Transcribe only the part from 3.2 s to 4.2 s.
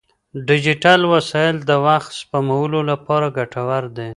ګټور دي.